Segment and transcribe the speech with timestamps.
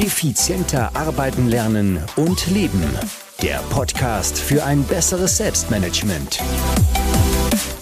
[0.00, 2.82] Effizienter arbeiten lernen und leben.
[3.42, 6.40] Der Podcast für ein besseres Selbstmanagement.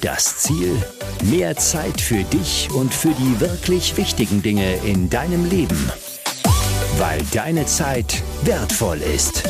[0.01, 0.83] Das Ziel?
[1.23, 5.93] Mehr Zeit für dich und für die wirklich wichtigen Dinge in deinem Leben.
[6.99, 9.45] Weil deine Zeit wertvoll ist.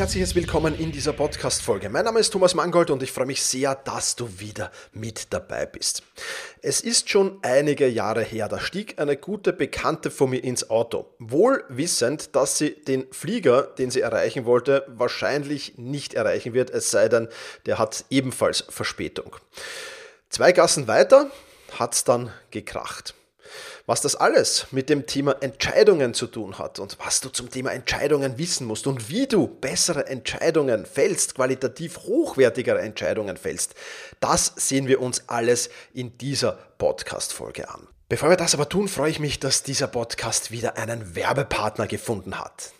[0.00, 1.90] Herzliches Willkommen in dieser Podcast-Folge.
[1.90, 5.66] Mein Name ist Thomas Mangold und ich freue mich sehr, dass du wieder mit dabei
[5.66, 6.02] bist.
[6.62, 11.14] Es ist schon einige Jahre her, da stieg eine gute Bekannte von mir ins Auto,
[11.18, 16.90] wohl wissend, dass sie den Flieger, den sie erreichen wollte, wahrscheinlich nicht erreichen wird, es
[16.90, 17.28] sei denn,
[17.66, 19.36] der hat ebenfalls Verspätung.
[20.30, 21.30] Zwei Gassen weiter
[21.78, 23.12] hat's dann gekracht.
[23.90, 27.72] Was das alles mit dem Thema Entscheidungen zu tun hat und was du zum Thema
[27.72, 33.74] Entscheidungen wissen musst und wie du bessere Entscheidungen fällst, qualitativ hochwertigere Entscheidungen fällst,
[34.20, 37.88] das sehen wir uns alles in dieser Podcast-Folge an.
[38.08, 42.38] Bevor wir das aber tun, freue ich mich, dass dieser Podcast wieder einen Werbepartner gefunden
[42.38, 42.70] hat.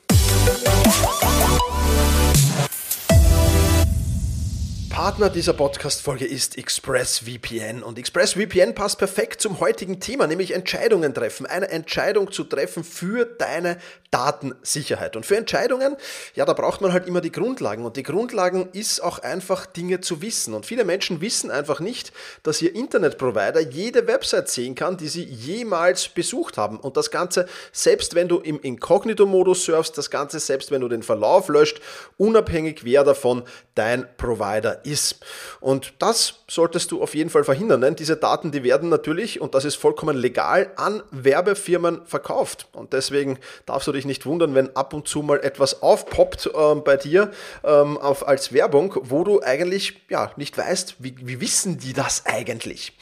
[4.90, 11.46] Partner dieser Podcast-Folge ist ExpressVPN und ExpressVPN passt perfekt zum heutigen Thema, nämlich Entscheidungen treffen.
[11.46, 13.78] Eine Entscheidung zu treffen für deine
[14.10, 15.14] Datensicherheit.
[15.14, 15.96] Und für Entscheidungen,
[16.34, 20.00] ja, da braucht man halt immer die Grundlagen und die Grundlagen ist auch einfach Dinge
[20.00, 20.52] zu wissen.
[20.52, 25.22] Und viele Menschen wissen einfach nicht, dass ihr Internetprovider jede Website sehen kann, die sie
[25.22, 26.80] jemals besucht haben.
[26.80, 31.04] Und das Ganze, selbst wenn du im Inkognito-Modus surfst, das Ganze, selbst wenn du den
[31.04, 31.80] Verlauf löscht,
[32.18, 33.44] unabhängig wer davon
[33.76, 35.24] dein Provider ist.
[35.60, 39.54] Und das solltest du auf jeden Fall verhindern, denn diese Daten, die werden natürlich, und
[39.54, 42.68] das ist vollkommen legal, an Werbefirmen verkauft.
[42.72, 46.74] Und deswegen darfst du dich nicht wundern, wenn ab und zu mal etwas aufpoppt äh,
[46.76, 47.30] bei dir
[47.64, 52.26] ähm, auf, als Werbung, wo du eigentlich ja, nicht weißt, wie, wie wissen die das
[52.26, 52.92] eigentlich.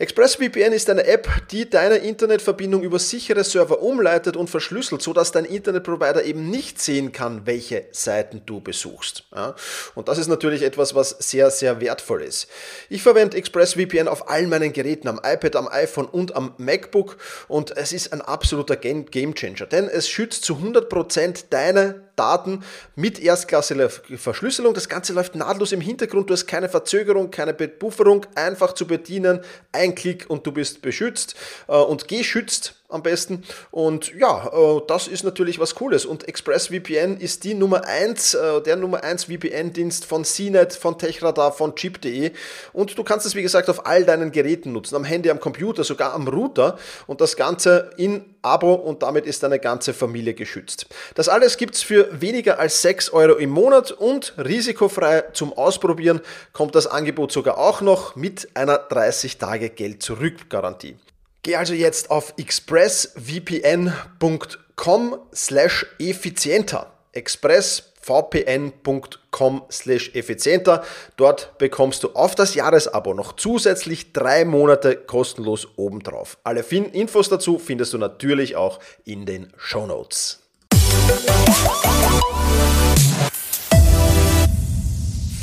[0.00, 5.44] ExpressVPN ist eine App, die deine Internetverbindung über sichere Server umleitet und verschlüsselt, sodass dein
[5.44, 9.24] Internetprovider eben nicht sehen kann, welche Seiten du besuchst.
[9.36, 9.54] Ja?
[9.94, 12.48] Und das ist natürlich etwas, was sehr, sehr wertvoll ist.
[12.88, 17.76] Ich verwende ExpressVPN auf allen meinen Geräten, am iPad, am iPhone und am MacBook und
[17.76, 22.62] es ist ein absoluter Game Changer, denn es schützt zu 100% deine Daten
[22.96, 24.74] mit erstklassiger Verschlüsselung.
[24.74, 26.28] Das Ganze läuft nahtlos im Hintergrund.
[26.28, 28.26] Du hast keine Verzögerung, keine Befufferung.
[28.34, 29.40] Einfach zu bedienen.
[29.72, 31.34] Ein Klick und du bist beschützt
[31.66, 33.44] äh, und geschützt am besten.
[33.70, 36.04] Und ja, äh, das ist natürlich was Cooles.
[36.04, 41.52] Und ExpressVPN ist die Nummer 1, äh, der Nummer 1 VPN-Dienst von CNET, von Techradar,
[41.52, 42.32] von Chip.de.
[42.72, 44.96] Und du kannst es, wie gesagt, auf all deinen Geräten nutzen.
[44.96, 46.78] Am Handy, am Computer, sogar am Router.
[47.06, 50.86] Und das Ganze in Abo und damit ist deine ganze Familie geschützt.
[51.14, 56.20] Das alles gibt es für weniger als 6 Euro im Monat und risikofrei zum Ausprobieren
[56.52, 59.38] kommt das Angebot sogar auch noch mit einer 30
[61.42, 66.92] Geh also jetzt auf expressvpn.com slash effizienter.
[67.12, 70.84] expressvpn.com slash effizienter.
[71.16, 76.36] Dort bekommst du auf das Jahresabo noch zusätzlich drei Monate kostenlos obendrauf.
[76.44, 76.62] Alle
[76.92, 80.40] Infos dazu findest du natürlich auch in den Show Notes.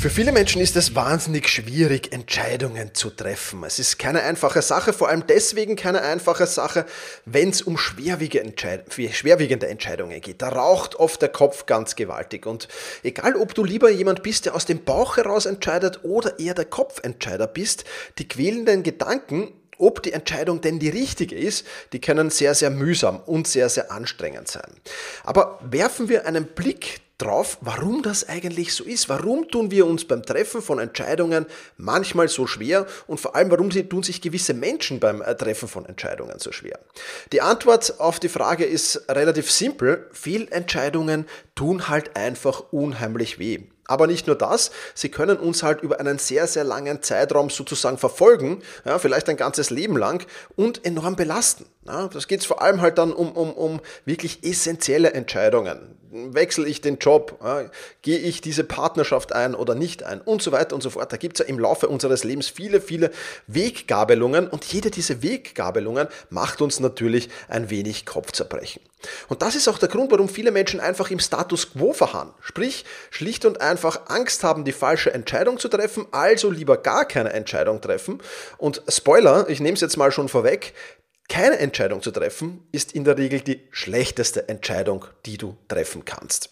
[0.00, 3.64] Für viele Menschen ist es wahnsinnig schwierig, Entscheidungen zu treffen.
[3.64, 6.86] Es ist keine einfache Sache, vor allem deswegen keine einfache Sache,
[7.24, 10.40] wenn es um schwerwiegende Entscheidungen geht.
[10.40, 12.46] Da raucht oft der Kopf ganz gewaltig.
[12.46, 12.68] Und
[13.02, 16.66] egal, ob du lieber jemand bist, der aus dem Bauch heraus entscheidet oder eher der
[16.66, 17.84] Kopfentscheider bist,
[18.18, 23.20] die quälenden Gedanken ob die Entscheidung denn die richtige ist, die können sehr, sehr mühsam
[23.26, 24.70] und sehr, sehr anstrengend sein.
[25.24, 29.08] Aber werfen wir einen Blick drauf, warum das eigentlich so ist.
[29.08, 31.46] Warum tun wir uns beim Treffen von Entscheidungen
[31.76, 35.84] manchmal so schwer und vor allem, warum tun sich gewisse Menschen beim äh, Treffen von
[35.84, 36.78] Entscheidungen so schwer?
[37.32, 40.08] Die Antwort auf die Frage ist relativ simpel.
[40.12, 43.64] Fehlentscheidungen tun halt einfach unheimlich weh.
[43.88, 47.98] Aber nicht nur das, sie können uns halt über einen sehr, sehr langen Zeitraum sozusagen
[47.98, 50.24] verfolgen, ja, vielleicht ein ganzes Leben lang
[50.54, 51.66] und enorm belasten.
[51.86, 56.80] Ja, das geht vor allem halt dann um, um, um wirklich essentielle Entscheidungen wechsle ich
[56.80, 57.38] den Job,
[58.02, 61.12] gehe ich diese Partnerschaft ein oder nicht ein und so weiter und so fort.
[61.12, 63.10] Da gibt es ja im Laufe unseres Lebens viele, viele
[63.46, 68.82] Weggabelungen und jede dieser Weggabelungen macht uns natürlich ein wenig Kopfzerbrechen.
[69.28, 72.34] Und das ist auch der Grund, warum viele Menschen einfach im Status quo verharren.
[72.40, 77.32] Sprich, schlicht und einfach Angst haben, die falsche Entscheidung zu treffen, also lieber gar keine
[77.32, 78.20] Entscheidung treffen.
[78.56, 80.74] Und Spoiler, ich nehme es jetzt mal schon vorweg,
[81.28, 86.50] keine Entscheidung zu treffen ist in der Regel die schlechteste Entscheidung, die du treffen kannst.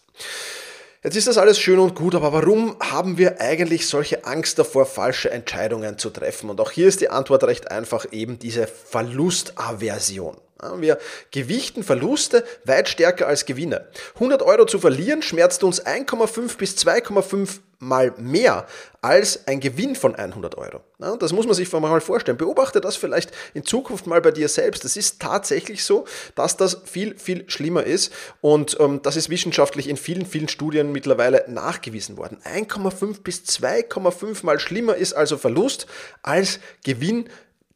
[1.02, 4.86] Jetzt ist das alles schön und gut, aber warum haben wir eigentlich solche Angst davor,
[4.86, 6.50] falsche Entscheidungen zu treffen?
[6.50, 10.36] Und auch hier ist die Antwort recht einfach, eben diese Verlustaversion.
[10.76, 10.98] Wir
[11.30, 13.86] gewichten Verluste weit stärker als Gewinne.
[14.14, 18.66] 100 Euro zu verlieren schmerzt uns 1,5 bis 2,5 mal mehr
[19.02, 20.80] als ein Gewinn von 100 Euro.
[21.18, 22.38] Das muss man sich mal vorstellen.
[22.38, 24.84] Beobachte das vielleicht in Zukunft mal bei dir selbst.
[24.84, 29.88] Es ist tatsächlich so, dass das viel, viel schlimmer ist und ähm, das ist wissenschaftlich
[29.88, 32.38] in vielen, vielen Studien mittlerweile nachgewiesen worden.
[32.44, 35.86] 1,5 bis 2,5 mal schlimmer ist also Verlust
[36.22, 37.28] als Gewinn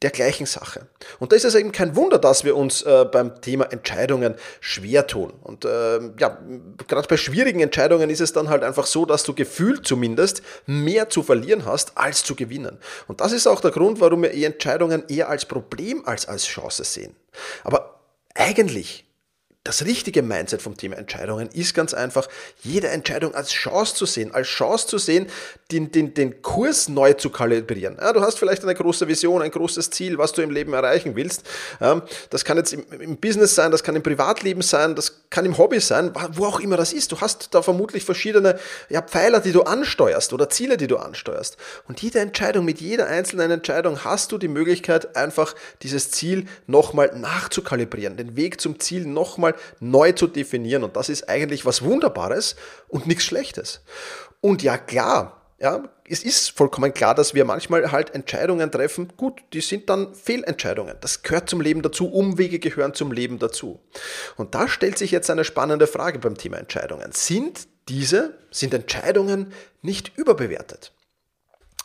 [0.03, 0.87] der gleichen Sache.
[1.19, 5.07] Und da ist es eben kein Wunder, dass wir uns äh, beim Thema Entscheidungen schwer
[5.07, 5.33] tun.
[5.43, 6.39] Und äh, ja,
[6.89, 11.11] gerade bei schwierigen Entscheidungen ist es dann halt einfach so, dass du gefühlt zumindest mehr
[11.11, 12.79] zu verlieren hast, als zu gewinnen.
[13.09, 16.85] Und das ist auch der Grund, warum wir Entscheidungen eher als Problem als als Chance
[16.85, 17.15] sehen.
[17.65, 18.01] Aber
[18.35, 19.10] eigentlich
[19.63, 22.29] das richtige Mindset vom Thema Entscheidungen ist ganz einfach,
[22.63, 25.27] jede Entscheidung als Chance zu sehen, als Chance zu sehen,
[25.71, 27.99] den, den, den Kurs neu zu kalibrieren.
[28.01, 31.15] Ja, du hast vielleicht eine große Vision, ein großes Ziel, was du im Leben erreichen
[31.15, 31.43] willst.
[32.31, 35.59] Das kann jetzt im, im, Business sein, das kann im Privatleben sein, das kann im
[35.59, 37.13] Hobby sein, wo auch immer das ist.
[37.13, 38.59] Du hast da vermutlich verschiedene
[38.89, 41.59] ja, Pfeiler, die du ansteuerst oder Ziele, die du ansteuerst.
[41.87, 47.13] Und jede Entscheidung, mit jeder einzelnen Entscheidung hast du die Möglichkeit, einfach dieses Ziel nochmal
[47.15, 50.85] nachzukalibrieren, den Weg zum Ziel nochmal nochmal neu zu definieren.
[50.85, 52.57] Und das ist eigentlich was Wunderbares
[52.89, 53.83] und nichts Schlechtes.
[54.41, 59.13] Und ja, klar, ja, es ist vollkommen klar, dass wir manchmal halt Entscheidungen treffen.
[59.17, 60.97] Gut, die sind dann Fehlentscheidungen.
[61.01, 62.09] Das gehört zum Leben dazu.
[62.11, 63.81] Umwege gehören zum Leben dazu.
[64.37, 67.13] Und da stellt sich jetzt eine spannende Frage beim Thema Entscheidungen.
[67.13, 69.53] Sind diese, sind Entscheidungen
[69.83, 70.93] nicht überbewertet?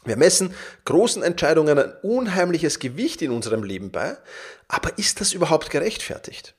[0.06, 0.54] Wir messen
[0.86, 4.16] großen Entscheidungen ein unheimliches Gewicht in unserem Leben bei,
[4.68, 6.56] aber ist das überhaupt gerechtfertigt?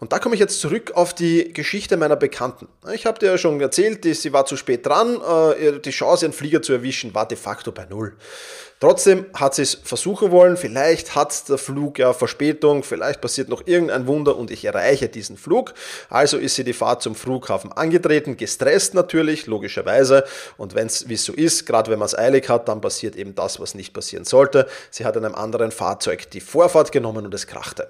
[0.00, 2.68] Und da komme ich jetzt zurück auf die Geschichte meiner Bekannten.
[2.92, 5.20] Ich habe dir ja schon erzählt, sie war zu spät dran,
[5.58, 8.16] äh, die Chance, einen Flieger zu erwischen, war de facto bei Null.
[8.80, 13.66] Trotzdem hat sie es versuchen wollen, vielleicht hat der Flug ja Verspätung, vielleicht passiert noch
[13.66, 15.72] irgendein Wunder und ich erreiche diesen Flug.
[16.10, 20.24] Also ist sie die Fahrt zum Flughafen angetreten, gestresst natürlich, logischerweise.
[20.58, 23.34] Und wenn es wie so ist, gerade wenn man es eilig hat, dann passiert eben
[23.34, 24.66] das, was nicht passieren sollte.
[24.90, 27.88] Sie hat in einem anderen Fahrzeug die Vorfahrt genommen und es krachte.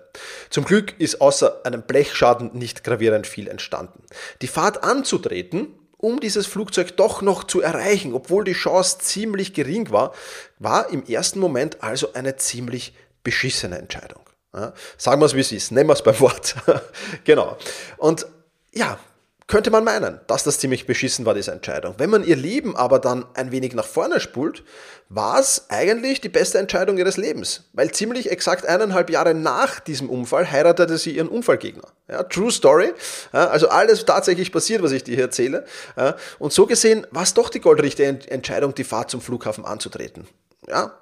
[0.50, 4.02] Zum Glück ist außer einem Blechschaden nicht gravierend viel entstanden.
[4.42, 9.90] Die Fahrt anzutreten, um dieses Flugzeug doch noch zu erreichen, obwohl die Chance ziemlich gering
[9.90, 10.12] war,
[10.58, 14.20] war im ersten Moment also eine ziemlich beschissene Entscheidung.
[14.54, 16.54] Ja, sagen wir es, wie es ist, nehmen wir es beim Wort.
[17.24, 17.56] genau.
[17.96, 18.26] Und
[18.72, 18.98] ja,
[19.46, 21.94] könnte man meinen, dass das ziemlich beschissen war, diese Entscheidung.
[21.98, 24.64] Wenn man ihr Leben aber dann ein wenig nach vorne spult,
[25.10, 27.64] war es eigentlich die beste Entscheidung ihres Lebens.
[27.74, 31.88] Weil ziemlich exakt eineinhalb Jahre nach diesem Unfall heiratete sie ihren Unfallgegner.
[32.08, 32.94] Ja, true Story.
[33.34, 35.66] Ja, also alles tatsächlich passiert, was ich dir hier erzähle.
[35.96, 40.26] Ja, und so gesehen war es doch die goldrichtige Entscheidung, die Fahrt zum Flughafen anzutreten.
[40.66, 40.98] Ja,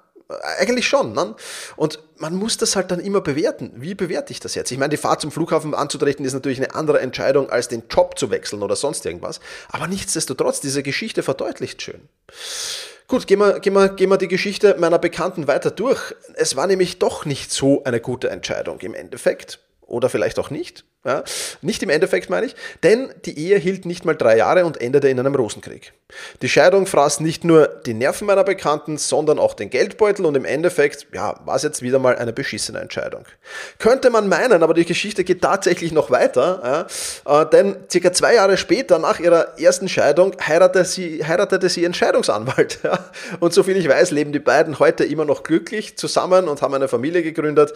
[0.57, 1.13] eigentlich schon.
[1.13, 1.35] Ne?
[1.75, 3.71] Und man muss das halt dann immer bewerten.
[3.75, 4.71] Wie bewerte ich das jetzt?
[4.71, 8.17] Ich meine, die Fahrt zum Flughafen anzutreten ist natürlich eine andere Entscheidung, als den Job
[8.17, 9.39] zu wechseln oder sonst irgendwas.
[9.69, 12.07] Aber nichtsdestotrotz, diese Geschichte verdeutlicht schön.
[13.07, 16.15] Gut, gehen wir, gehen, wir, gehen wir die Geschichte meiner Bekannten weiter durch.
[16.35, 19.59] Es war nämlich doch nicht so eine gute Entscheidung im Endeffekt.
[19.81, 20.85] Oder vielleicht auch nicht.
[21.05, 21.23] Ja,
[21.61, 25.09] nicht im Endeffekt meine ich, denn die Ehe hielt nicht mal drei Jahre und endete
[25.09, 25.91] in einem Rosenkrieg.
[26.41, 30.45] Die Scheidung fraß nicht nur die Nerven meiner Bekannten, sondern auch den Geldbeutel und im
[30.45, 33.25] Endeffekt, ja, war es jetzt wieder mal eine beschissene Entscheidung.
[33.79, 36.87] Könnte man meinen, aber die Geschichte geht tatsächlich noch weiter,
[37.25, 41.81] ja, äh, denn circa zwei Jahre später, nach ihrer ersten Scheidung, heiratete sie, heiratete sie
[41.81, 42.79] ihren Scheidungsanwalt.
[42.83, 42.99] Ja.
[43.39, 46.89] Und soviel ich weiß, leben die beiden heute immer noch glücklich zusammen und haben eine
[46.89, 47.71] Familie gegründet.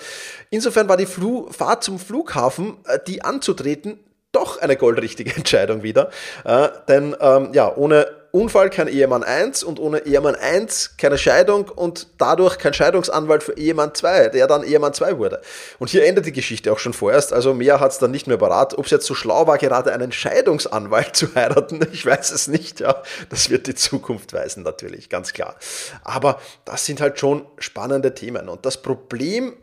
[0.49, 3.99] Insofern war die Fahrt zum Flughafen, äh, die anzutreten,
[4.31, 6.09] doch eine goldrichtige Entscheidung wieder.
[6.43, 11.69] Äh, denn ähm, ja, ohne Unfall kein Ehemann 1 und ohne Ehemann 1 keine Scheidung
[11.69, 15.41] und dadurch kein Scheidungsanwalt für Ehemann 2, der dann Ehemann 2 wurde.
[15.79, 18.37] Und hier endet die Geschichte auch schon vorerst, also mehr hat es dann nicht mehr
[18.37, 18.77] parat.
[18.77, 22.79] Ob es jetzt so schlau war, gerade einen Scheidungsanwalt zu heiraten, ich weiß es nicht,
[22.79, 23.01] ja.
[23.29, 25.55] Das wird die Zukunft weisen, natürlich, ganz klar.
[26.03, 28.49] Aber das sind halt schon spannende Themen.
[28.49, 29.53] Und das Problem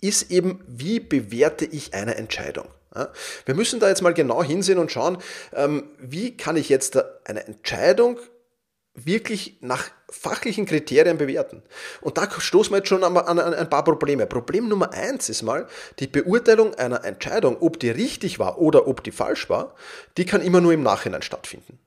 [0.00, 2.66] ist eben, wie bewerte ich eine Entscheidung?
[3.44, 5.18] Wir müssen da jetzt mal genau hinsehen und schauen,
[5.52, 8.18] ähm, wie kann ich jetzt eine Entscheidung
[8.94, 11.62] wirklich nach fachlichen Kriterien bewerten.
[12.00, 14.26] Und da stoßen wir jetzt schon an, ein paar Probleme.
[14.26, 15.66] Problem Nummer eins ist mal,
[15.98, 19.74] die Beurteilung einer Entscheidung, ob die richtig war oder ob die falsch war,
[20.16, 21.80] die kann immer nur im Nachhinein stattfinden.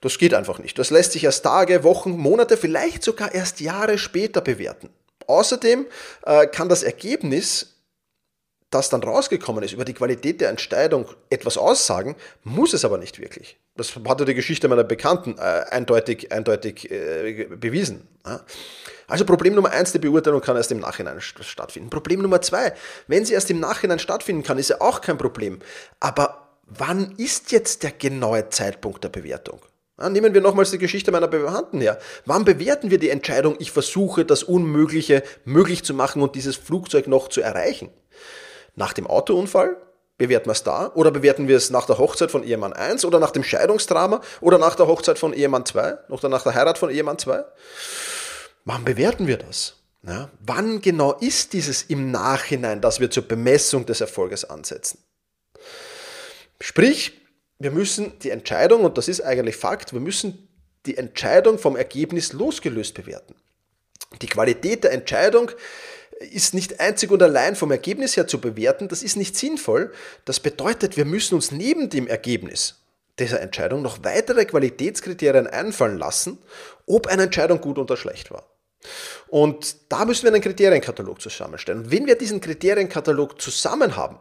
[0.00, 0.78] Das geht einfach nicht.
[0.78, 4.90] Das lässt sich erst Tage, Wochen, Monate, vielleicht sogar erst Jahre später bewerten.
[5.28, 5.86] Außerdem
[6.24, 7.75] äh, kann das Ergebnis
[8.70, 13.20] das dann rausgekommen ist, über die Qualität der Entscheidung etwas aussagen, muss es aber nicht
[13.20, 13.58] wirklich.
[13.76, 18.08] Das hatte die Geschichte meiner Bekannten äh, eindeutig, eindeutig äh, bewiesen.
[18.26, 18.40] Ja.
[19.06, 21.90] Also Problem Nummer eins, die Beurteilung kann erst im Nachhinein stattfinden.
[21.90, 22.72] Problem Nummer zwei,
[23.06, 25.60] wenn sie erst im Nachhinein stattfinden kann, ist ja auch kein Problem.
[26.00, 29.60] Aber wann ist jetzt der genaue Zeitpunkt der Bewertung?
[29.98, 31.98] Ja, nehmen wir nochmals die Geschichte meiner Bekannten her.
[32.26, 37.06] Wann bewerten wir die Entscheidung, ich versuche das Unmögliche möglich zu machen und dieses Flugzeug
[37.06, 37.90] noch zu erreichen?
[38.76, 39.76] Nach dem Autounfall?
[40.18, 40.92] Bewerten wir es da?
[40.94, 44.58] Oder bewerten wir es nach der Hochzeit von Ehemann 1 oder nach dem Scheidungsdrama oder
[44.58, 47.44] nach der Hochzeit von Ehemann 2 oder nach der Heirat von Ehemann 2?
[48.64, 49.74] Wann bewerten wir das?
[50.06, 54.98] Ja, wann genau ist dieses im Nachhinein, dass wir zur Bemessung des Erfolges ansetzen?
[56.60, 57.20] Sprich,
[57.58, 60.48] wir müssen die Entscheidung, und das ist eigentlich Fakt, wir müssen
[60.86, 63.34] die Entscheidung vom Ergebnis losgelöst bewerten.
[64.22, 65.50] Die Qualität der Entscheidung
[66.20, 69.92] ist nicht einzig und allein vom Ergebnis her zu bewerten, das ist nicht sinnvoll.
[70.24, 72.76] Das bedeutet, wir müssen uns neben dem Ergebnis
[73.18, 76.38] dieser Entscheidung noch weitere Qualitätskriterien einfallen lassen,
[76.86, 78.44] ob eine Entscheidung gut oder schlecht war.
[79.28, 81.84] Und da müssen wir einen Kriterienkatalog zusammenstellen.
[81.84, 84.18] Und wenn wir diesen Kriterienkatalog zusammen haben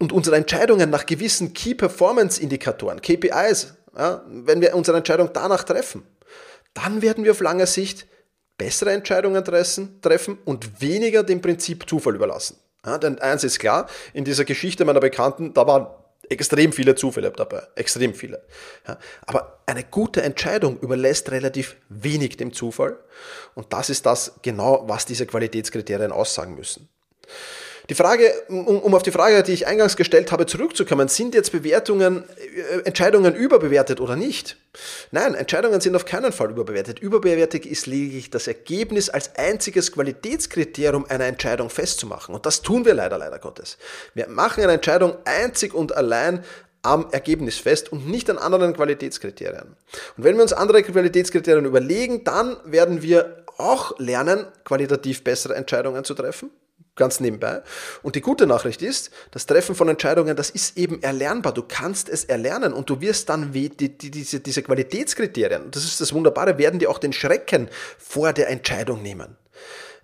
[0.00, 5.64] und unsere Entscheidungen nach gewissen Key Performance Indikatoren, KPIs, ja, wenn wir unsere Entscheidung danach
[5.64, 6.02] treffen,
[6.74, 8.06] dann werden wir auf lange Sicht
[8.58, 12.58] bessere Entscheidungen treffen und weniger dem Prinzip Zufall überlassen.
[12.84, 15.88] Ja, denn eins ist klar, in dieser Geschichte meiner Bekannten, da waren
[16.28, 18.42] extrem viele Zufälle dabei, extrem viele.
[18.86, 22.98] Ja, aber eine gute Entscheidung überlässt relativ wenig dem Zufall
[23.54, 26.88] und das ist das genau, was diese Qualitätskriterien aussagen müssen.
[27.88, 31.52] Die Frage, um, um, auf die Frage, die ich eingangs gestellt habe, zurückzukommen, sind jetzt
[31.52, 34.56] Bewertungen, äh, Entscheidungen überbewertet oder nicht?
[35.12, 36.98] Nein, Entscheidungen sind auf keinen Fall überbewertet.
[36.98, 42.34] Überbewertet ist lediglich das Ergebnis als einziges Qualitätskriterium einer Entscheidung festzumachen.
[42.34, 43.78] Und das tun wir leider, leider Gottes.
[44.14, 46.42] Wir machen eine Entscheidung einzig und allein
[46.82, 49.76] am Ergebnis fest und nicht an anderen Qualitätskriterien.
[50.16, 56.04] Und wenn wir uns andere Qualitätskriterien überlegen, dann werden wir auch lernen, qualitativ bessere Entscheidungen
[56.04, 56.50] zu treffen
[56.96, 57.62] ganz nebenbei.
[58.02, 61.52] Und die gute Nachricht ist, das Treffen von Entscheidungen, das ist eben erlernbar.
[61.52, 66.00] Du kannst es erlernen und du wirst dann die, die, diese, diese Qualitätskriterien, das ist
[66.00, 69.36] das Wunderbare, werden dir auch den Schrecken vor der Entscheidung nehmen.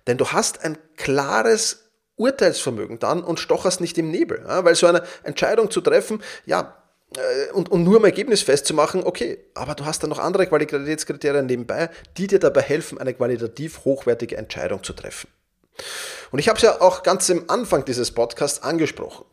[0.07, 1.83] Denn du hast ein klares
[2.15, 4.43] Urteilsvermögen dann und stocherst nicht im Nebel.
[4.47, 6.77] Ja, weil so eine Entscheidung zu treffen, ja,
[7.17, 11.45] äh, und, und nur im Ergebnis festzumachen, okay, aber du hast dann noch andere Qualitätskriterien
[11.45, 15.27] nebenbei, die dir dabei helfen, eine qualitativ hochwertige Entscheidung zu treffen.
[16.33, 19.23] Und ich habe es ja auch ganz am Anfang dieses Podcasts angesprochen.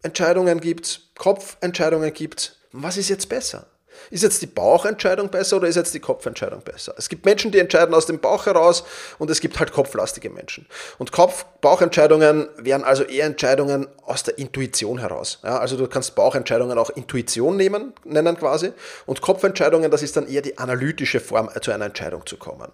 [0.00, 2.52] Bauchentscheidungen gibt es, Kopfentscheidungen gibt es.
[2.70, 3.66] Was ist jetzt besser?
[4.10, 6.94] Ist jetzt die Bauchentscheidung besser oder ist jetzt die Kopfentscheidung besser?
[6.96, 8.84] Es gibt Menschen, die entscheiden aus dem Bauch heraus
[9.18, 10.68] und es gibt halt kopflastige Menschen.
[10.98, 15.40] Und Kopf, Bauchentscheidungen wären also eher Entscheidungen aus der Intuition heraus.
[15.42, 18.72] Ja, also du kannst Bauchentscheidungen auch Intuition nehmen, nennen quasi.
[19.06, 22.70] Und Kopfentscheidungen, das ist dann eher die analytische Form, zu einer Entscheidung zu kommen.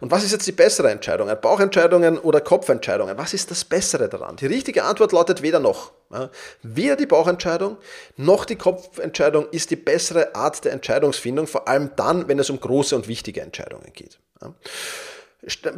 [0.00, 1.30] Und was ist jetzt die bessere Entscheidung?
[1.40, 3.18] Bauchentscheidungen oder Kopfentscheidungen?
[3.18, 4.36] Was ist das Bessere daran?
[4.36, 5.92] Die richtige Antwort lautet weder noch.
[6.62, 7.76] Weder die Bauchentscheidung
[8.16, 12.58] noch die Kopfentscheidung ist die bessere Art der Entscheidungsfindung, vor allem dann, wenn es um
[12.58, 14.18] große und wichtige Entscheidungen geht.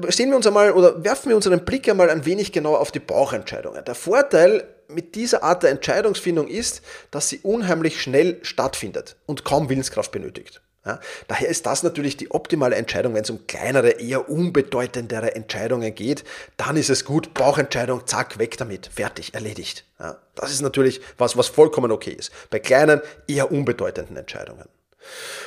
[0.08, 3.00] Sehen wir uns einmal oder werfen wir unseren Blick einmal ein wenig genauer auf die
[3.00, 3.84] Bauchentscheidungen.
[3.84, 9.68] Der Vorteil mit dieser Art der Entscheidungsfindung ist, dass sie unheimlich schnell stattfindet und kaum
[9.68, 10.62] Willenskraft benötigt.
[10.84, 10.98] Ja,
[11.28, 16.24] daher ist das natürlich die optimale Entscheidung, wenn es um kleinere, eher unbedeutendere Entscheidungen geht.
[16.56, 19.84] Dann ist es gut, Bauchentscheidung, zack, weg damit, fertig, erledigt.
[20.00, 22.32] Ja, das ist natürlich was, was vollkommen okay ist.
[22.50, 24.64] Bei kleinen, eher unbedeutenden Entscheidungen.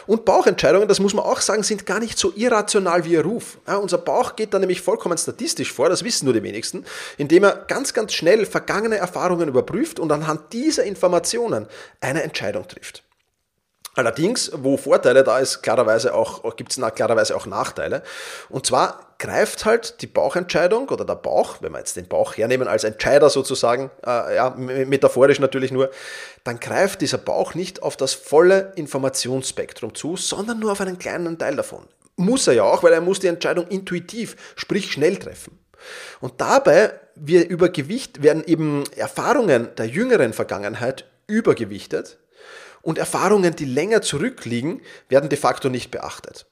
[0.08, 3.58] Und Bauchentscheidungen, das muss man auch sagen, sind gar nicht so irrational wie ihr Ruf.
[3.68, 6.86] Ja, unser Bauch geht da nämlich vollkommen statistisch vor, das wissen nur die wenigsten,
[7.18, 11.68] indem er ganz, ganz schnell vergangene Erfahrungen überprüft und anhand dieser Informationen
[12.00, 13.04] eine Entscheidung trifft.
[13.96, 18.04] Allerdings, wo Vorteile da ist, klarerweise auch, gibt es klarerweise auch Nachteile.
[18.50, 22.68] Und zwar greift halt die Bauchentscheidung oder der Bauch, wenn wir jetzt den Bauch hernehmen
[22.68, 25.90] als Entscheider sozusagen, äh, ja, metaphorisch natürlich nur,
[26.44, 31.38] dann greift dieser Bauch nicht auf das volle Informationsspektrum zu, sondern nur auf einen kleinen
[31.38, 31.88] Teil davon.
[32.18, 35.58] Muss er ja auch, weil er muss die Entscheidung intuitiv, sprich schnell treffen.
[36.20, 42.18] Und dabei wir über Gewicht werden eben Erfahrungen der jüngeren Vergangenheit übergewichtet
[42.86, 46.46] und Erfahrungen, die länger zurückliegen, werden de facto nicht beachtet.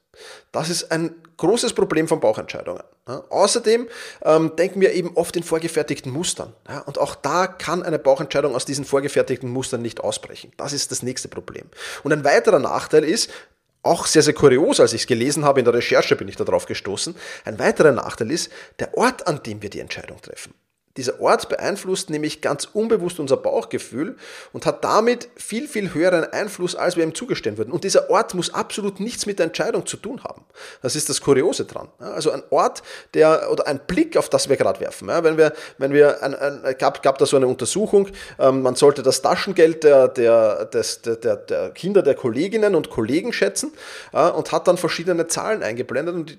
[0.50, 2.82] Das ist ein großes Problem von Bauchentscheidungen.
[3.08, 3.88] Ja, außerdem
[4.22, 6.52] ähm, denken wir eben oft in vorgefertigten Mustern.
[6.68, 10.52] Ja, und auch da kann eine Bauchentscheidung aus diesen vorgefertigten Mustern nicht ausbrechen.
[10.56, 11.66] Das ist das nächste Problem.
[12.02, 13.30] Und ein weiterer Nachteil ist,
[13.82, 16.66] auch sehr, sehr kurios, als ich es gelesen habe, in der Recherche bin ich darauf
[16.66, 17.14] gestoßen.
[17.44, 18.50] Ein weiterer Nachteil ist
[18.80, 20.54] der Ort, an dem wir die Entscheidung treffen.
[20.96, 24.16] Dieser Ort beeinflusst nämlich ganz unbewusst unser Bauchgefühl
[24.52, 27.72] und hat damit viel, viel höheren Einfluss, als wir ihm zugestehen würden.
[27.72, 30.44] Und dieser Ort muss absolut nichts mit der Entscheidung zu tun haben.
[30.82, 31.88] Das ist das Kuriose dran.
[31.98, 35.08] Also ein Ort, der oder ein Blick, auf das wir gerade werfen.
[35.08, 38.08] Wenn wir, wenn wir ein, ein, gab, gab da so eine Untersuchung,
[38.38, 43.32] ähm, man sollte das Taschengeld der, der, des, der, der Kinder der Kolleginnen und Kollegen
[43.32, 43.72] schätzen
[44.12, 46.38] und hat dann verschiedene Zahlen eingeblendet und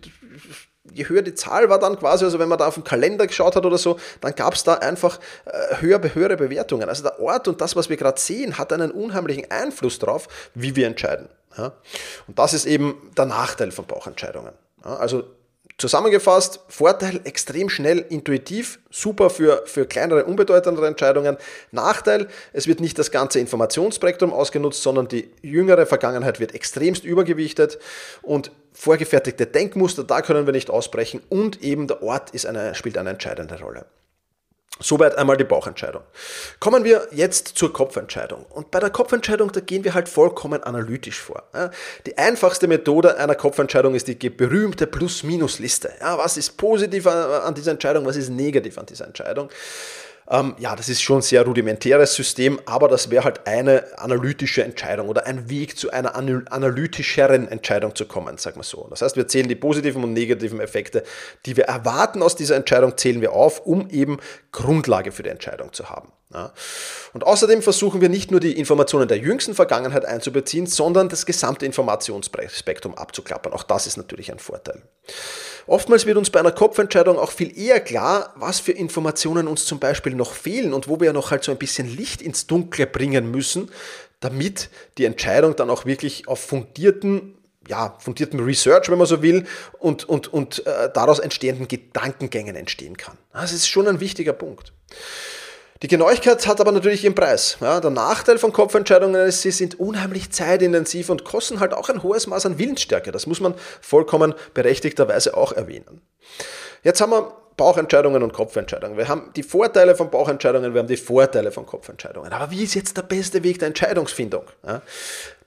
[0.94, 3.56] je höher die Zahl war dann quasi, also wenn man da auf den Kalender geschaut
[3.56, 6.90] hat oder so, dann gab es da einfach äh, höher, höhere Bewertungen.
[6.90, 10.76] Also der Ort und das, was wir gerade sehen, hat einen unheimlichen Einfluss darauf, wie
[10.76, 11.30] wir entscheiden.
[12.28, 14.52] Und das ist eben der Nachteil von Bauchentscheidungen.
[14.82, 15.24] Also
[15.78, 21.36] Zusammengefasst, Vorteil extrem schnell, intuitiv, super für, für kleinere, unbedeutendere Entscheidungen.
[21.72, 27.78] Nachteil, es wird nicht das ganze Informationsspektrum ausgenutzt, sondern die jüngere Vergangenheit wird extremst übergewichtet
[28.22, 32.98] und vorgefertigte Denkmuster, da können wir nicht ausbrechen und eben der Ort ist eine, spielt
[32.98, 33.86] eine entscheidende Rolle.
[34.80, 36.02] Soweit einmal die Bauchentscheidung.
[36.60, 38.46] Kommen wir jetzt zur Kopfentscheidung.
[38.50, 41.44] Und bei der Kopfentscheidung, da gehen wir halt vollkommen analytisch vor.
[42.06, 45.94] Die einfachste Methode einer Kopfentscheidung ist die berühmte Plus-Minus-Liste.
[46.02, 49.50] was ist positiv an dieser Entscheidung, was ist negativ an dieser Entscheidung?
[50.30, 54.64] Ähm, ja, das ist schon ein sehr rudimentäres System, aber das wäre halt eine analytische
[54.64, 58.88] Entscheidung oder ein Weg zu einer analytischeren Entscheidung zu kommen, sagen wir so.
[58.90, 61.04] Das heißt, wir zählen die positiven und negativen Effekte,
[61.46, 64.18] die wir erwarten aus dieser Entscheidung, zählen wir auf, um eben
[64.52, 66.12] Grundlage für die Entscheidung zu haben.
[66.34, 66.54] Ja.
[67.14, 71.68] Und außerdem versuchen wir nicht nur die Informationen der jüngsten Vergangenheit einzubeziehen, sondern das gesamte
[71.68, 73.54] Informationsspektrum abzuklappern.
[73.54, 74.82] Auch das ist natürlich ein Vorteil.
[75.68, 79.80] Oftmals wird uns bei einer Kopfentscheidung auch viel eher klar, was für Informationen uns zum
[79.80, 83.32] Beispiel noch fehlen und wo wir noch halt so ein bisschen Licht ins Dunkle bringen
[83.32, 83.72] müssen,
[84.20, 87.36] damit die Entscheidung dann auch wirklich auf fundierten
[87.68, 89.46] ja, fundiertem Research, wenn man so will,
[89.80, 93.18] und, und, und äh, daraus entstehenden Gedankengängen entstehen kann.
[93.34, 94.72] Das ist schon ein wichtiger Punkt.
[95.82, 97.58] Die Genauigkeit hat aber natürlich ihren Preis.
[97.60, 102.02] Ja, der Nachteil von Kopfentscheidungen ist, sie sind unheimlich zeitintensiv und kosten halt auch ein
[102.02, 103.12] hohes Maß an Willensstärke.
[103.12, 106.02] Das muss man vollkommen berechtigterweise auch erwähnen.
[106.84, 108.98] Jetzt haben wir Bauchentscheidungen und Kopfentscheidungen.
[108.98, 112.32] Wir haben die Vorteile von Bauchentscheidungen, wir haben die Vorteile von Kopfentscheidungen.
[112.32, 114.44] Aber wie ist jetzt der beste Weg der Entscheidungsfindung?
[114.66, 114.82] Ja,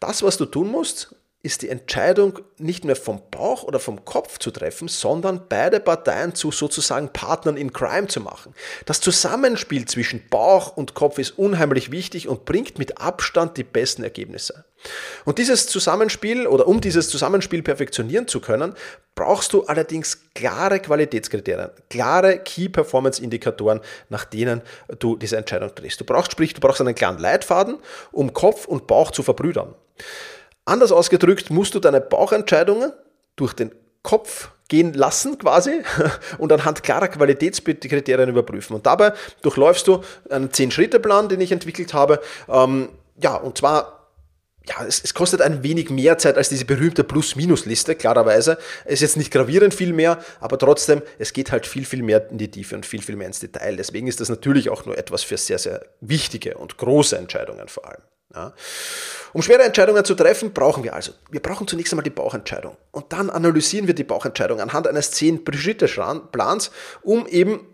[0.00, 4.38] das, was du tun musst, ist die Entscheidung nicht mehr vom Bauch oder vom Kopf
[4.38, 8.54] zu treffen, sondern beide Parteien zu sozusagen Partnern in Crime zu machen.
[8.86, 14.02] Das Zusammenspiel zwischen Bauch und Kopf ist unheimlich wichtig und bringt mit Abstand die besten
[14.02, 14.64] Ergebnisse.
[15.24, 18.74] Und dieses Zusammenspiel oder um dieses Zusammenspiel perfektionieren zu können,
[19.14, 24.62] brauchst du allerdings klare Qualitätskriterien, klare Key Performance Indikatoren, nach denen
[24.98, 26.00] du diese Entscheidung triffst.
[26.00, 27.78] Du brauchst sprich, du brauchst einen klaren Leitfaden,
[28.10, 29.74] um Kopf und Bauch zu verbrüdern.
[30.68, 32.92] Anders ausgedrückt, musst du deine Bauchentscheidungen
[33.36, 35.82] durch den Kopf gehen lassen quasi
[36.38, 38.76] und anhand klarer Qualitätskriterien überprüfen.
[38.76, 42.20] Und dabei durchläufst du einen 10-Schritte-Plan, den ich entwickelt habe.
[42.48, 43.97] Ähm, ja, und zwar
[44.68, 48.58] ja, es, es, kostet ein wenig mehr Zeit als diese berühmte Plus-Minus-Liste, klarerweise.
[48.84, 52.38] Ist jetzt nicht gravierend viel mehr, aber trotzdem, es geht halt viel, viel mehr in
[52.38, 53.76] die Tiefe und viel, viel mehr ins Detail.
[53.76, 57.88] Deswegen ist das natürlich auch nur etwas für sehr, sehr wichtige und große Entscheidungen vor
[57.88, 58.02] allem.
[58.34, 58.52] Ja.
[59.32, 62.76] Um schwere Entscheidungen zu treffen, brauchen wir also, wir brauchen zunächst einmal die Bauchentscheidung.
[62.90, 66.70] Und dann analysieren wir die Bauchentscheidung anhand eines 10-Schritte-Plans,
[67.02, 67.66] um eben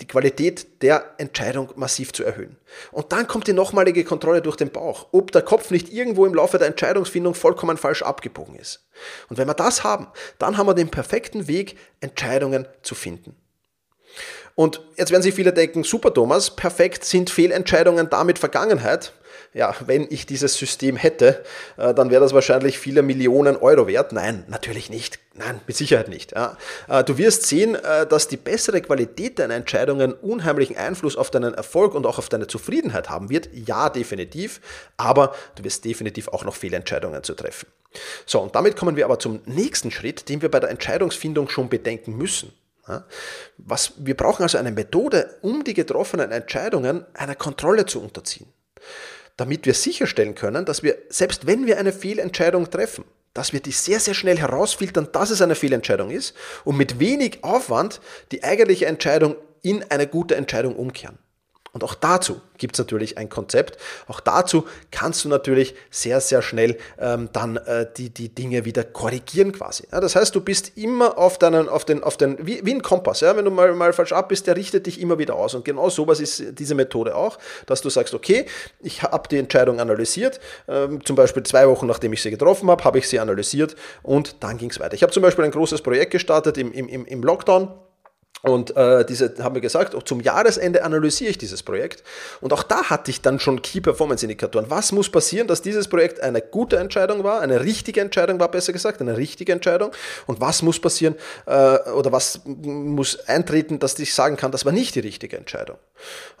[0.00, 2.56] die Qualität der Entscheidung massiv zu erhöhen.
[2.92, 6.34] Und dann kommt die nochmalige Kontrolle durch den Bauch, ob der Kopf nicht irgendwo im
[6.34, 8.86] Laufe der Entscheidungsfindung vollkommen falsch abgebogen ist.
[9.28, 10.06] Und wenn wir das haben,
[10.38, 13.34] dann haben wir den perfekten Weg, Entscheidungen zu finden.
[14.54, 19.12] Und jetzt werden sich viele denken, super Thomas, perfekt sind Fehlentscheidungen damit Vergangenheit
[19.58, 21.44] ja, wenn ich dieses System hätte,
[21.78, 24.12] äh, dann wäre das wahrscheinlich viele Millionen Euro wert.
[24.12, 25.18] Nein, natürlich nicht.
[25.34, 26.30] Nein, mit Sicherheit nicht.
[26.30, 26.56] Ja.
[26.88, 31.54] Äh, du wirst sehen, äh, dass die bessere Qualität deiner Entscheidungen unheimlichen Einfluss auf deinen
[31.54, 33.48] Erfolg und auch auf deine Zufriedenheit haben wird.
[33.52, 34.60] Ja, definitiv.
[34.96, 37.66] Aber du wirst definitiv auch noch Fehlentscheidungen zu treffen.
[38.26, 41.68] So, und damit kommen wir aber zum nächsten Schritt, den wir bei der Entscheidungsfindung schon
[41.68, 42.52] bedenken müssen.
[43.58, 48.46] Was, wir brauchen also eine Methode, um die getroffenen Entscheidungen einer Kontrolle zu unterziehen
[49.38, 53.70] damit wir sicherstellen können, dass wir, selbst wenn wir eine Fehlentscheidung treffen, dass wir die
[53.70, 58.00] sehr, sehr schnell herausfiltern, dass es eine Fehlentscheidung ist und mit wenig Aufwand
[58.32, 61.18] die eigentliche Entscheidung in eine gute Entscheidung umkehren.
[61.72, 63.78] Und auch dazu gibt es natürlich ein Konzept.
[64.06, 68.84] Auch dazu kannst du natürlich sehr, sehr schnell ähm, dann äh, die, die Dinge wieder
[68.84, 69.84] korrigieren quasi.
[69.92, 72.82] Ja, das heißt, du bist immer auf deinen, auf den, auf den, wie, wie ein
[72.82, 73.20] Kompass.
[73.20, 73.36] Ja?
[73.36, 75.54] Wenn du mal, mal falsch ab bist, der richtet dich immer wieder aus.
[75.54, 78.46] Und genau sowas ist diese Methode auch, dass du sagst, okay,
[78.80, 82.84] ich habe die Entscheidung analysiert, ähm, zum Beispiel zwei Wochen nachdem ich sie getroffen habe,
[82.84, 84.94] habe ich sie analysiert und dann ging es weiter.
[84.94, 87.72] Ich habe zum Beispiel ein großes Projekt gestartet im, im, im Lockdown
[88.42, 92.04] und äh, diese haben wir gesagt, auch zum Jahresende analysiere ich dieses Projekt.
[92.40, 94.70] Und auch da hatte ich dann schon Key Performance Indikatoren.
[94.70, 98.72] Was muss passieren, dass dieses Projekt eine gute Entscheidung war, eine richtige Entscheidung war, besser
[98.72, 99.90] gesagt, eine richtige Entscheidung?
[100.26, 104.72] Und was muss passieren äh, oder was muss eintreten, dass ich sagen kann, das war
[104.72, 105.78] nicht die richtige Entscheidung?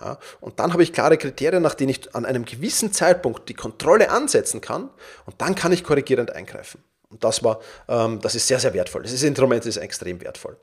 [0.00, 3.54] Ja, und dann habe ich klare Kriterien, nach denen ich an einem gewissen Zeitpunkt die
[3.54, 4.90] Kontrolle ansetzen kann
[5.26, 6.82] und dann kann ich korrigierend eingreifen.
[7.10, 9.02] Und das war, ähm, das ist sehr, sehr wertvoll.
[9.02, 10.58] Dieses Instrument ist extrem wertvoll.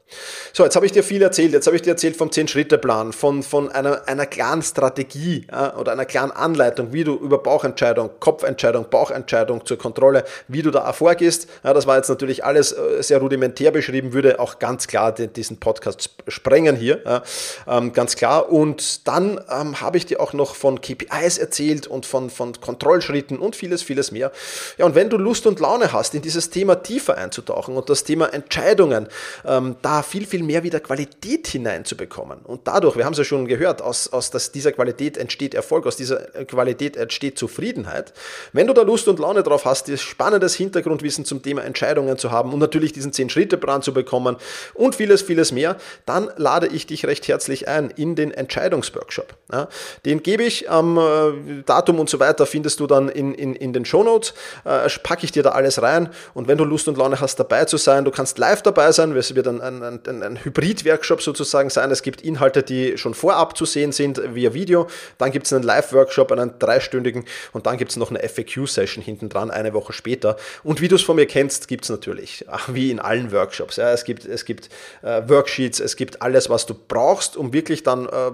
[0.53, 1.53] So, jetzt habe ich dir viel erzählt.
[1.53, 5.93] Jetzt habe ich dir erzählt vom 10-Schritte-Plan, von, von einer, einer klaren Strategie ja, oder
[5.93, 11.47] einer klaren Anleitung, wie du über Bauchentscheidung, Kopfentscheidung, Bauchentscheidung zur Kontrolle, wie du da vorgehst.
[11.63, 15.33] Ja, das war jetzt natürlich alles äh, sehr rudimentär beschrieben, würde auch ganz klar den,
[15.33, 17.01] diesen Podcast sprengen hier.
[17.05, 17.23] Ja,
[17.67, 18.51] ähm, ganz klar.
[18.51, 23.39] Und dann ähm, habe ich dir auch noch von KPIs erzählt und von, von Kontrollschritten
[23.39, 24.31] und vieles, vieles mehr.
[24.77, 27.89] Ja, und wenn du Lust und Laune hast, in diese dieses Thema tiefer einzutauchen und
[27.89, 29.07] das Thema Entscheidungen,
[29.45, 32.39] ähm, da viel, viel mehr wieder Qualität hineinzubekommen.
[32.39, 35.87] Und dadurch, wir haben es ja schon gehört, aus, aus das, dieser Qualität entsteht Erfolg,
[35.87, 38.13] aus dieser Qualität entsteht Zufriedenheit.
[38.53, 42.31] Wenn du da Lust und Laune drauf hast, dieses spannendes Hintergrundwissen zum Thema Entscheidungen zu
[42.31, 44.35] haben und natürlich diesen 10-Schritte-Plan zu bekommen
[44.73, 49.33] und vieles, vieles mehr, dann lade ich dich recht herzlich ein in den Entscheidungsworkshop.
[49.51, 49.69] Ja,
[50.05, 53.73] den gebe ich am äh, Datum und so weiter, findest du dann in, in, in
[53.73, 54.33] den Shownotes,
[54.65, 57.65] äh, packe ich dir da alles rein und wenn du Lust und Laune hast, dabei
[57.65, 61.69] zu sein, du kannst live dabei sein, es wird ein, ein, ein, ein Hybrid-Workshop sozusagen
[61.69, 61.91] sein.
[61.91, 64.87] Es gibt Inhalte, die schon vorab zu sehen sind via Video.
[65.17, 69.29] Dann gibt es einen Live-Workshop, einen dreistündigen und dann gibt es noch eine FAQ-Session hinten
[69.29, 70.37] dran, eine Woche später.
[70.63, 73.77] Und wie du es von mir kennst, gibt es natürlich, wie in allen Workshops.
[73.77, 74.69] Ja, es gibt, es gibt
[75.01, 78.31] äh, Worksheets, es gibt alles, was du brauchst, um wirklich dann äh,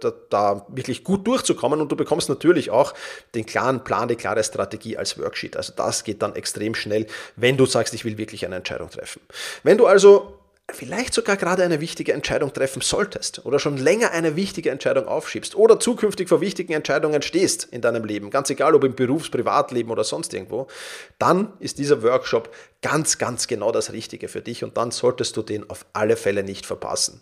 [0.00, 1.80] da, da wirklich gut durchzukommen.
[1.80, 2.94] Und du bekommst natürlich auch
[3.34, 5.56] den klaren Plan, die klare Strategie als Worksheet.
[5.56, 9.20] Also das geht dann extrem schnell wenn du sagst, ich will wirklich eine Entscheidung treffen.
[9.62, 10.38] Wenn du also
[10.72, 15.54] vielleicht sogar gerade eine wichtige Entscheidung treffen solltest oder schon länger eine wichtige Entscheidung aufschiebst
[15.54, 19.90] oder zukünftig vor wichtigen Entscheidungen stehst in deinem Leben, ganz egal ob im Berufs-, Privatleben
[19.90, 20.66] oder sonst irgendwo,
[21.18, 22.50] dann ist dieser Workshop
[22.86, 26.44] ganz, ganz genau das Richtige für dich und dann solltest du den auf alle Fälle
[26.44, 27.20] nicht verpassen.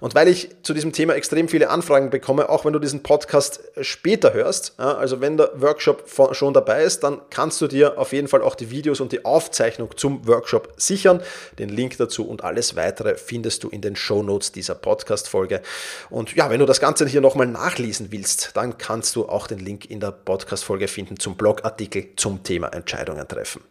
[0.00, 3.62] Und weil ich zu diesem Thema extrem viele Anfragen bekomme, auch wenn du diesen Podcast
[3.80, 8.28] später hörst, also wenn der Workshop schon dabei ist, dann kannst du dir auf jeden
[8.28, 11.22] Fall auch die Videos und die Aufzeichnung zum Workshop sichern.
[11.58, 15.62] Den Link dazu und alles weitere findest du in den Show Notes dieser Podcast-Folge.
[16.10, 19.60] Und ja, wenn du das Ganze hier nochmal nachlesen willst, dann kannst du auch den
[19.60, 23.62] Link in der Podcast-Folge finden zum Blogartikel zum Thema Entscheidungen treffen.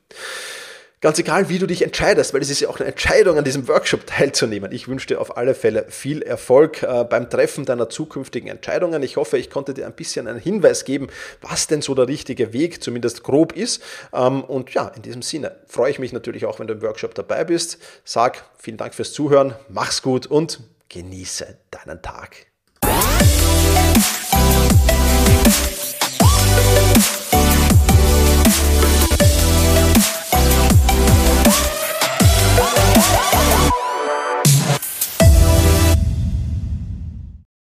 [1.07, 3.69] Ganz egal, wie du dich entscheidest, weil es ist ja auch eine Entscheidung, an diesem
[3.69, 4.73] Workshop teilzunehmen.
[4.73, 9.01] Ich wünsche dir auf alle Fälle viel Erfolg äh, beim Treffen deiner zukünftigen Entscheidungen.
[9.01, 11.07] Ich hoffe, ich konnte dir ein bisschen einen Hinweis geben,
[11.39, 13.81] was denn so der richtige Weg, zumindest grob ist.
[14.13, 17.15] Ähm, und ja, in diesem Sinne freue ich mich natürlich auch, wenn du im Workshop
[17.15, 17.77] dabei bist.
[18.03, 22.47] Sag vielen Dank fürs Zuhören, mach's gut und genieße deinen Tag.